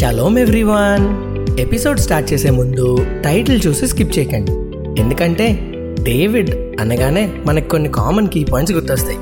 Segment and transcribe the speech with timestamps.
[0.00, 1.04] Shalom everyone
[1.60, 4.52] episode start చేసే ముందు title చూసి స్కిప్ చేయకండి.
[5.00, 9.18] ఎందుకంటే డేవిడ్ అనగానే మనకు కొన్ని కామన్ కీ పాయింట్స్ గుర్తొస్తాయి.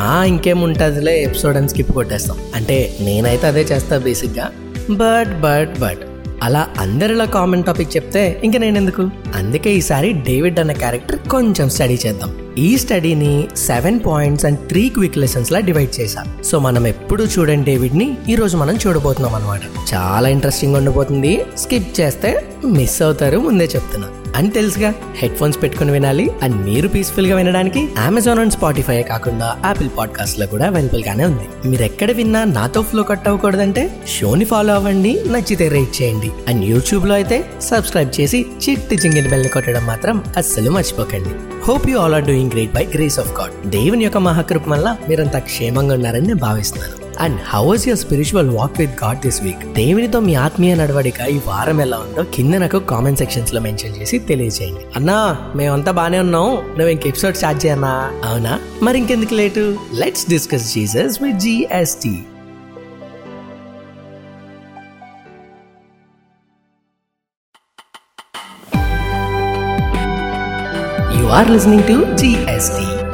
[0.00, 2.36] ఆ ఇంకేముంటుందిలే ఎపిసోడ్ అని స్కిప్ కొట్టేస్తాం.
[2.54, 4.50] అంటే నేనైతే అదే చేస్తా బేసిక్గా
[4.90, 5.98] బట్ బట్ బట్
[6.42, 9.02] అలా అందరిలా కామన్ టాపిక్ చెప్తే ఇంక నేను ఎందుకు
[9.34, 12.30] అందుకే ఈసారి డేవిడ్ అన్న క్యారెక్టర్ కొంచెం స్టడీ చేద్దాం.
[12.58, 16.42] ఈ స్టడీని seven points and three quick lessons law divide చేశాం.
[16.44, 19.60] సో మనం ఎప్పుడు చూడండి డేవిడ్ని ఈ రోజు మనం చూడబోతున్నాం అనమాట
[19.94, 24.94] చాలా ఇంట్రెస్టింగ్ ఉండబోతుంది స్కిప్ చేస్తే మిస్ అవుతారు ముందే చెప్తున్నాను అని తెలుసుగా.
[25.14, 30.66] హెడ్ ఫోన్స్ పెట్టుకుని వినాలి అండ్ మీరు పీస్ఫుల్గా వినడానికి అమెజాన్ అండ్ స్పాటిఫై కాకుండా యాపిల్ పాడ్కాస్ట్లో కూడా
[30.66, 31.68] అవైలబుల్ గానే ఉంది.
[31.68, 36.30] మీరు ఎక్కడ విన్నా నాతో ఫ్లో కట్ అవ్వకూడదంటే షోని ఫాలో అవ్వండి నచ్చితే రేట్ చేయండి.
[36.48, 41.30] అండ్ యూట్యూబ్లో అయితే సబ్స్క్రైబ్ చేసి చిట్టి చింగిని బెల్ని కొట్టడం మాత్రం అస్సలు మర్చిపోకండి.
[41.68, 45.38] Hope you all are doing great by grace of God దేవుని యొక్క మహాకృప వల్ల మీరంతా
[45.38, 47.07] క్షేమంగా ఉన్నారని నేను భావిస్తున్నాను.
[47.20, 51.40] And how is your spiritual walk with God this week దేవునితో మీ ఆత్మీయ నడవడిక ఈ
[51.46, 54.80] వారం ఎలా ఉందో కింద నాకు కామెంట్ సెక్షన్స్లో మెన్షన్ చేసి తెలియజేయండి.
[54.96, 56.50] అన్నా మేమంతా బానే ఉన్నాం.
[56.50, 58.60] నువ్వు ఇంక ఎపిసోడ్ స్టార్ట్ చేయన్నా అవునా?
[58.82, 59.78] మరి ఇంకెందుకు late?
[59.94, 62.18] Let's discuss Jesus with GST
[71.18, 73.07] You are listening to GST.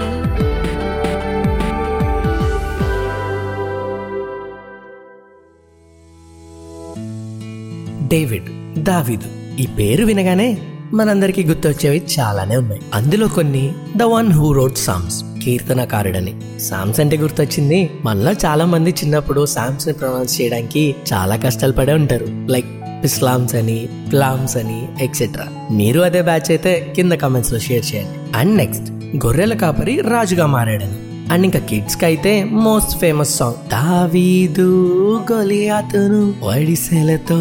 [8.14, 9.28] David దావిదు.
[9.60, 10.58] ఈ పేరు వినగానే
[10.92, 12.80] మనందరికీ గుర్తొచ్చేవి చాలానే ఉన్నాయి.
[12.94, 16.60] అందులో కొన్ని the one who wrote psalms కీర్తనకారుడని.
[16.60, 22.26] Psalms అంటే గుర్తొచ్చింది మనలో చాలా మంది చిన్నప్పుడు సామ్స్ని ప్రొనౌన్స్ చేయడానికి చాలా కష్టాలు పడే ఉంటారు.
[22.50, 22.66] లైక్
[23.04, 28.38] పిస్లామ్స్ అని ప్లామ్స్ అని ఎక్సెట్రా మీరు అదే బ్యాచ్ అయితే కింద కమెంట్స్లో షేర్ చేయండి.
[28.38, 28.90] అండ్ నెక్స్ట్
[29.26, 31.03] గొర్రెల కాపరి రాజుగా మారాడని.
[31.32, 34.68] అండ్ ఇంకా కిడ్స్కి అయితే మోస్ట్ ఫేమస్ సాంగ్ దావీదు
[35.32, 37.38] గొలియాతును వడిసెలతో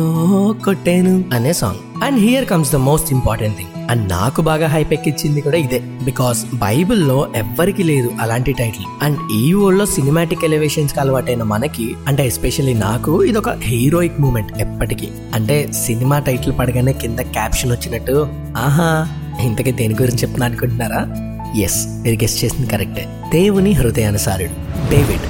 [0.65, 5.41] కొట్టేను అనే song and here comes the most important thing and నాకు బాగా హైప్ ఎక్కించింది
[5.41, 5.79] కూడా ఇదే.
[5.79, 12.27] బికాస్ బైబిల్లో ఎవ్వరికి లేదు అలాంటి టైటిల్ అండ్ ఈ ఊళ్ళో లో సినిమాటిక్ ఎలివేషన్స్కి అలవాటైన మనకి అంటే
[12.27, 15.09] ఎస్పెషల్లీ నాకు ఇది ఒక హీరోయిక్ మూమెంట్ ఎప్పటికీ.
[15.33, 18.27] అంటే సినిమా టైటిల్ పడగానే కింద క్యాప్షన్ వచ్చినట్టు
[18.57, 19.07] ఆహా
[19.43, 21.32] ఇంతకీ దేని గురించి చెప్తున్నా అనుకుంటున్నారా?
[21.55, 24.49] ఎస్ మీరు గెస్ట్ చేసింది కరెక్టే దేవుని హృదయానుసారుడు.
[24.89, 25.21] David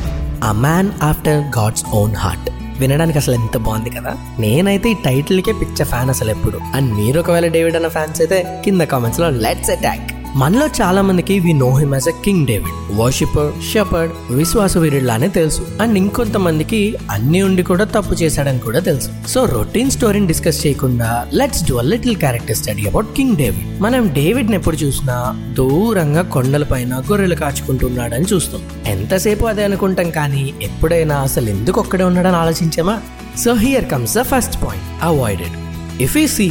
[0.44, 4.16] a man after God's own heart వినడానికి అసలు ఎంత బాగుంది కదా?
[4.40, 6.60] నేనైతే ఈ టైటిల్కే పిక్చర్ ఫ్యాన్ అసలు ఎప్పుడు.
[6.76, 11.52] అండ్ మీరు ఒకవేళ డేవిడ్ అన్న ఫ్యాన్స్ అయితే కింద కామెంట్స్లో లెట్స్ అటాక్ మనలో చాలా మందికి we
[11.54, 15.64] know him as a king David worshipper shepherd విశ్వాస వీరుడిలానే తెలుసు.
[15.82, 16.80] అండ్ ఇంకొంతమందికి
[17.12, 19.10] అన్ని ఉండి కూడా తప్పు చేశాడని కూడా తెలుసు.
[19.28, 24.08] సో రొటీన్ స్టోరీని డిస్కస్ చేయకుండా let's do a little character study about king David మనం
[24.08, 25.18] డేవిడ్ని ఎప్పుడు చూసినా
[25.60, 28.64] దూరంగా కొండల పైన గొర్రెలు కాచుకుంటున్నాడని చూస్తాం.
[28.88, 32.98] ఎంతసేపు అదే అనుకుంటాం కానీ ఎప్పుడైనా అసలు ఎందుకు ఒక్కడే ఉన్నాడని ఆలోచించామా?
[33.44, 35.58] So here comes the first point avoided
[36.02, 36.50] if you see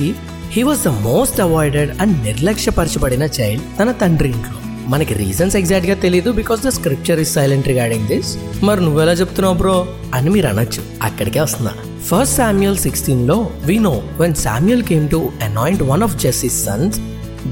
[0.55, 4.57] he was the most avoided and నిర్లక్ష్యపరచబడిన child తన తండ్రి ఇంట్లో.
[4.93, 8.31] మనకి రీజన్స్ ఎగ్జాక్ట్గా తెలియదు because the scripture is silent regarding this
[8.69, 9.77] మరి నువ్వెలా చెప్తున్నావు బ్రో
[10.15, 10.83] అని మీరు అనొచ్చు.
[11.09, 11.73] అక్కడికే వస్తున్నా.
[12.09, 13.37] ఫస్ట్ శామ్యుయల్ సిక్స్టీన్లో
[13.69, 16.99] we know when Samuel came to anoint one of justice sons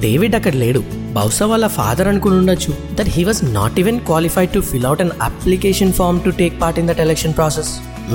[0.04, 0.82] David అక్కడ లేడు.
[1.18, 5.14] బహుశా వాళ్ళ ఫాదర్ అనుకుని ఉండొచ్చు that he was not even qualified to fill out an
[5.30, 7.72] application form to take part in that election process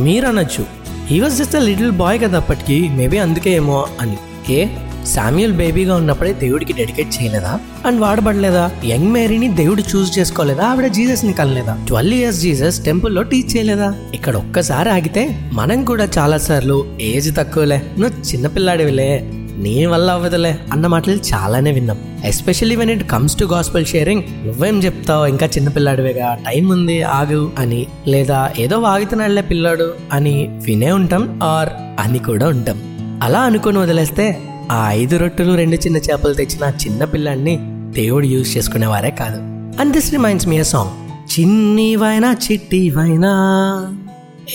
[0.08, 0.66] మీరు అనొచ్చు.
[1.10, 4.18] He was just a little boy కదా అప్పటికి మేబీ అందుకే ఏమో అని.
[4.46, 7.60] అందుకే శామ్యుల్ బేబీగా ఉన్నప్పుడే దేవుడికి డెడికేట్ చేయలేదా?
[7.86, 8.72] అండ్ వాడబడలేదా?
[8.86, 10.64] యంగ్ మేరీని దేవుడు చూస్ చేసుకోలేదా?
[10.66, 11.74] ఆవిడ జీసస్ని కనలేదా?
[11.88, 13.96] ట్వెల్వ్ ఇయర్స్ జీసస్ టెంపుల్లో టీచ్ చేయలేదా?
[14.14, 17.82] ఇక్కడ ఒక్కసారి ఆగితే మనం కూడా చాలా సార్లు ఏజ్ తక్కువలే.
[18.00, 19.10] నువ్వు చిన్నపిల్లాడివిలే
[19.58, 22.00] నీ వల్ల అవ్వదులే అన్న మాటలు చాలానే విన్నాం.
[22.26, 25.26] Especially when it comes to gospel sharing నువ్వేం చెప్తావు?
[25.26, 30.36] ఇంకా చిన్నపిల్లాడివేగా టైం ఉంది ఆగు అని లేదా ఏదో వాగుతున్నాడులే పిల్లాడు అని
[30.66, 31.70] వినే ఉంటాం ఆర్
[32.00, 32.95] అని కూడా ఉంటాం.
[33.26, 34.42] అలా అనుకుని వదిలేస్తే
[34.72, 37.60] ఆ ఐదు రొట్టెలు రెండు చిన్న చేపలు తెచ్చిన చిన్న పిల్లాన్ని
[37.92, 39.38] దేవుడు యూజ్ చేసుకునేవారే కాదు.
[39.82, 40.92] And this reminds me song
[41.34, 43.34] చిన్నివైనా చిట్టివైనా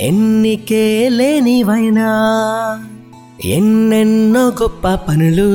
[0.00, 2.08] ఎన్నికే లేనివైనా
[3.44, 5.50] ఎన్నెన్నో గొప్ప పనులు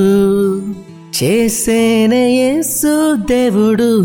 [1.23, 4.01] చేసేనే యేసు దేవుడు.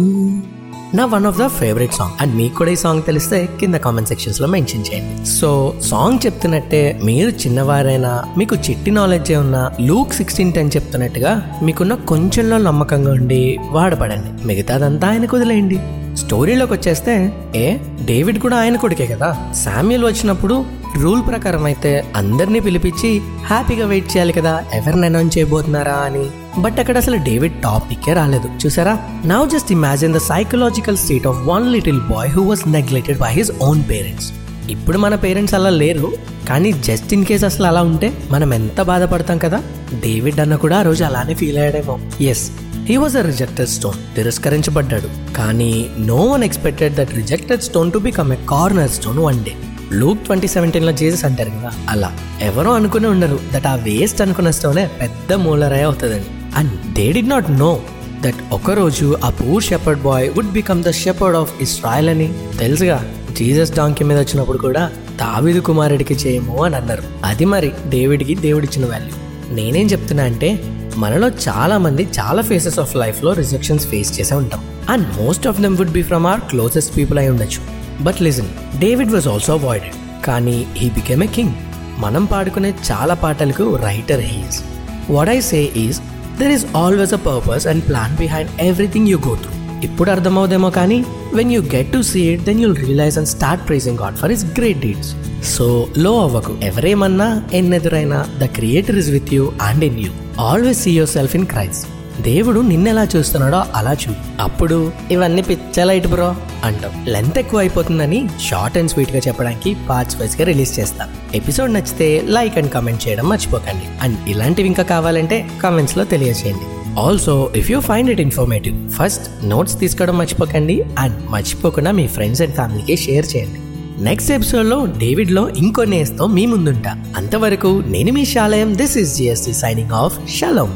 [0.92, 4.46] నా one of the favourite song and మీకు కూడా ఈ సాంగ్ తెలిస్తే కింద కామెంట్ సెక్షన్స్లో
[4.48, 5.48] మెన్షన్ చేయండి సో
[5.80, 11.32] సాంగ్ చెప్తున్నట్టే మీరు చిన్నవారైనా మీకు చిట్టి నాలెడ్జ్ ఉన్నా లూక్ సిక్స్టీన్ టెన్ చెప్తున్నట్టుగా
[11.62, 15.78] మీకున్న కొంచెంలో నమ్మకంగా ఉండి వాడపడండి మిగతాదంతా ఆయన కుదిలేయండి
[16.16, 19.52] స్టోరీలోకి వచ్చేస్తే ఏ డేవిడ్ కూడా ఆయన కొడుకే కదా?
[19.64, 20.64] శామ్యుల్ వచ్చినప్పుడు
[21.02, 26.30] రూల్ ప్రకారం అయితే అందరినీ పిలిపించి హ్యాపీగా వెయిట్ చేయాలి కదా ఎవరిని అనౌన్స్ చేయబోతున్నారా అని.
[26.60, 28.48] బట్ అక్కడ అసలు డేవిడ్ టాపికే రాలేదు.
[28.66, 28.98] చూసారా?
[29.24, 33.50] Now just imagine the psychological state of one little boy who was neglected by his
[33.62, 34.32] own parents
[34.70, 36.12] ఇప్పుడు మన పేరెంట్స్ అలా లేరు
[36.48, 39.62] కానీ జస్ట్ ఇన్ కేస్ అసలు అలా ఉంటే మనం ఎంత బాధపడతాం కదా?
[39.94, 41.98] డేవిడ్ అన్న కూడా ఆ రోజు అలానే feel అయ్యాడేమో.
[42.20, 42.50] Yes
[42.90, 45.34] he was a rejected stone తిరస్కరించబడ్డాడు.
[45.34, 49.52] కానీ no one expected that rejected stone to become a corner stone one day
[49.92, 54.90] Luke twenty సెవెంటీన్లో జీసస్ అంటారు కదా అలా ఎవరో అనుకునే ఉండరు దట్ ఆ వేస్ట్ అనుకున్న స్టోనే
[55.00, 56.24] పెద్ద మూలరాయ అవుతుందని.
[56.56, 57.82] And they did not know
[58.20, 62.34] that ఒకరోజు ఆ poor shepherd boy would become the shepherd of Israel అని.
[62.60, 64.90] తెలుసుగా జీసస్ డాంకి మీద వచ్చినప్పుడు కూడా
[65.20, 67.02] తావిదు కుమారుడికి చేయము అని అన్నారు.
[67.24, 69.14] అది మరి దేవుడికి దేవుడిచ్చిన వాల్యూ
[69.54, 74.64] నేనేం చెప్తున్నా అంటే మనలో చాలా మంది చాలా ఫేసెస్ ఆఫ్ లైఫ్లో రిజెక్షన్స్ ఫేస్ చేసే ఉంటాం.
[74.88, 77.60] And most of them would be from our closest people అయి ఉండొచ్చు.
[78.02, 78.46] But listen
[78.80, 81.54] David was also avoided కానీ హీ బికెమ్ ఎ కింగ్
[81.98, 84.62] మనం పాడుకునే చాలా పాటలకు writer he's
[85.10, 86.00] what I say is
[86.40, 91.04] there is always a purpose and plan behind everything you go through ఇప్పుడు అర్థమవుదేమో కానీ
[91.34, 94.44] when you get to see it then you'll realize and start praising God for his
[94.44, 95.14] great deeds
[95.56, 96.56] so low అవ్వకు.
[96.62, 100.10] ఎవరేమన్నా ఎన్నెదురైనా the creator is with you and in you
[100.40, 101.86] always see yourself in Christ
[102.22, 104.10] దేవుడు నిన్నెలా చూస్తున్నాడో అలా చూ
[104.40, 106.34] అప్పుడు ఇవన్నీ పిచ్చలైట్ bro
[106.64, 107.04] అంటాం.
[107.08, 111.08] Length ఎక్కువ అయిపోతుందని షార్ట్ అండ్ స్వీట్గా చెప్పడానికి పార్ట్స్ వైజ్గా రిలీజ్ చేస్తాం.
[111.34, 113.88] ఎపిసోడ్ నచ్చితే లైక్ అండ్ కమెంట్ చేయడం మర్చిపోకండి.
[114.02, 116.79] అండ్ ఇలాంటివి ఇంకా కావాలంటే కామెంట్స్లో తెలియజేయండి.
[116.98, 120.84] Also if you find it informative first notes తీసుకోవడం మర్చిపోకండి.
[120.98, 123.60] అండ్ మర్చిపోకుండా మీ ఫ్రెండ్స్ అండ్ ఫ్యామిలీకి షేర్ చేయండి.
[124.04, 127.04] నెక్స్ట్ ఎపిసోడ్లో డేవిడ్లో ఇంకొన్ని వేస్తాం మీ ముందుంటా.
[127.16, 128.76] అంతవరకు నేను మీ శాలయం.
[128.76, 130.72] This is GST signing off shalom